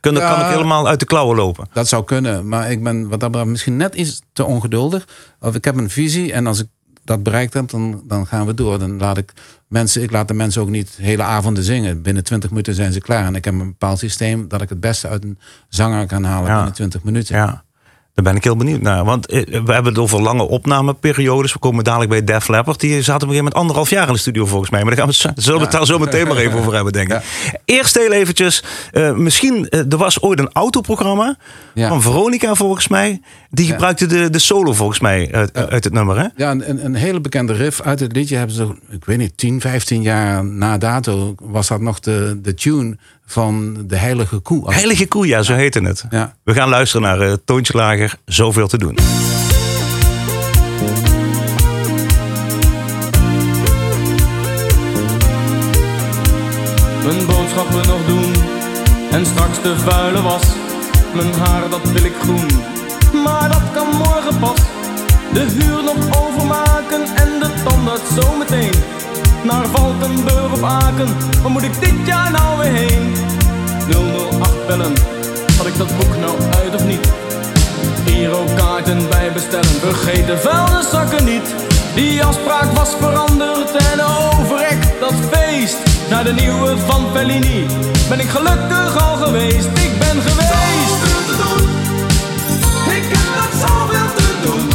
[0.00, 1.68] Kun, ja, kan ik helemaal uit de klauwen lopen.
[1.72, 2.48] Dat zou kunnen.
[2.48, 5.06] Maar ik ben wat dat betreft misschien net iets te ongeduldig.
[5.40, 6.66] Of ik heb een visie en als ik
[7.04, 8.78] dat bereikt heb, dan, dan gaan we door.
[8.78, 9.32] Dan laat ik
[9.68, 12.02] mensen, ik laat de mensen ook niet hele avonden zingen.
[12.02, 13.26] Binnen 20 minuten zijn ze klaar.
[13.26, 16.48] En ik heb een bepaald systeem dat ik het beste uit een zanger kan halen
[16.48, 16.54] ja.
[16.54, 17.36] binnen 20 minuten.
[17.36, 17.64] Ja.
[18.22, 19.04] Daar ben ik heel benieuwd naar.
[19.04, 21.52] Want we hebben het over lange opnameperiodes.
[21.52, 22.80] We komen dadelijk bij Def Leppard.
[22.80, 24.80] Die zaten op een gegeven moment anderhalf jaar in de studio volgens mij.
[24.84, 25.78] Maar daar gaan we het ja.
[25.78, 27.22] daar zo meteen maar even over hebben, denk ik.
[27.64, 28.64] Eerst heel eventjes.
[28.92, 31.36] Uh, misschien, uh, er was ooit een autoprogramma
[31.74, 31.88] ja.
[31.88, 33.20] van Veronica volgens mij.
[33.50, 36.18] Die gebruikte de, de solo volgens mij uit, uit het nummer.
[36.18, 36.26] Hè?
[36.36, 39.60] Ja, een, een hele bekende riff uit het liedje hebben ze, ik weet niet, 10,
[39.60, 42.96] 15 jaar na dato was dat nog de, de tune
[43.30, 44.74] van de Heilige Koe.
[44.74, 46.04] Heilige Koe, ja, zo heette het.
[46.10, 46.34] Ja.
[46.42, 48.94] We gaan luisteren naar uh, Toontje Lager, Zoveel te doen.
[57.04, 58.32] Mijn boodschappen nog doen
[59.10, 60.42] en straks de vuile was.
[61.14, 62.48] Mijn haar dat wil ik groen,
[63.24, 64.60] maar dat kan morgen pas.
[65.32, 68.99] De huur nog overmaken en de tandarts zometeen
[69.44, 71.08] naar Valkenburg of Aken.
[71.42, 73.14] Waar moet ik dit jaar nou weer heen?
[74.40, 74.94] 008 bellen,
[75.56, 77.08] had ik dat boek nou uit of niet?
[78.04, 81.54] Girokaarten bij bestellen, vergeet de vuilniszakken niet.
[81.94, 85.76] Die afspraak was veranderd en overrekt dat feest.
[86.10, 87.66] Naar de nieuwe van Fellini
[88.08, 89.66] ben ik gelukkig al geweest.
[89.66, 91.00] Ik ben geweest.
[91.00, 91.68] Zoveel te doen,
[92.96, 94.69] ik heb zoveel te doen.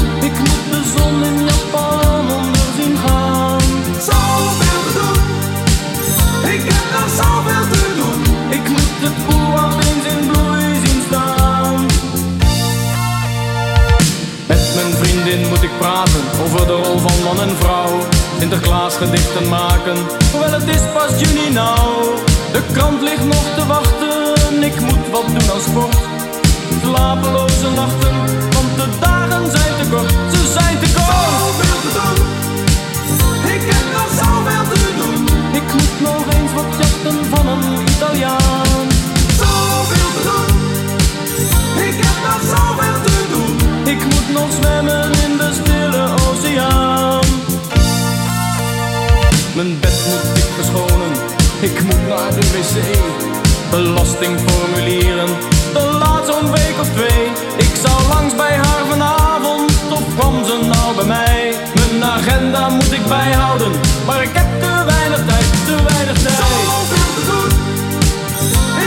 [15.77, 17.99] Praten over de rol van man en vrouw.
[18.39, 19.97] Sinterklaas gedichten maken,
[20.31, 22.15] hoewel het is pas juni nou.
[22.51, 25.97] De krant ligt nog te wachten, ik moet wat doen aan sport.
[26.83, 28.15] Slapeloze nachten,
[28.55, 31.13] want de dagen zijn te kort, ze zijn te kort.
[31.39, 35.27] Zoveel te doen, ik heb nog zoveel te doen.
[35.59, 38.64] Ik moet nog eens wat jachten van een Italiaan.
[44.35, 47.25] Ik zwemmen in de stille oceaan.
[49.55, 51.11] Mijn bed moet dik verschonen,
[51.59, 52.75] ik moet naar de wc.
[53.69, 55.29] Belastingformulieren,
[55.73, 57.23] dat laat zo'n week of twee.
[57.57, 61.55] Ik zou langs bij haar vanavond, of kwam ze nou bij mij?
[61.75, 63.71] Mijn agenda moet ik bijhouden,
[64.05, 66.37] maar ik heb te weinig tijd, te weinig tijd.
[66.37, 67.51] Zoveel te doen,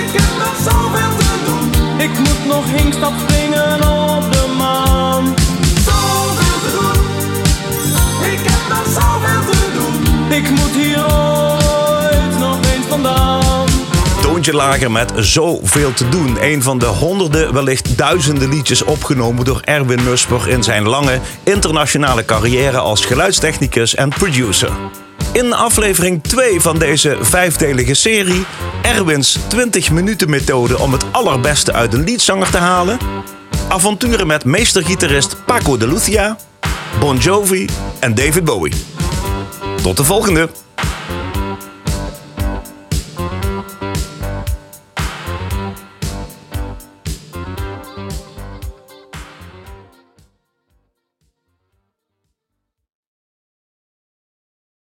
[0.00, 1.64] ik heb nog zoveel te doen.
[2.06, 3.84] Ik moet nog hinkstap springen
[10.38, 13.66] Ik moet hier ooit nog eens vandaan.
[14.22, 16.36] Toontje Lager met Zoveel te doen.
[16.40, 22.24] Een van de honderden, wellicht duizenden liedjes opgenomen door Erwin Musper in zijn lange internationale
[22.24, 24.70] carrière als geluidstechnicus en producer.
[25.32, 28.44] In aflevering 2 van deze vijfdelige serie
[28.82, 32.98] Erwins 20 minuten methode om het allerbeste uit een liedzanger te halen.
[33.68, 36.36] Avonturen met meestergitarist Paco de Lucia,
[37.00, 37.68] Bon Jovi
[37.98, 38.72] en David Bowie.
[39.82, 40.48] Tot de volgende!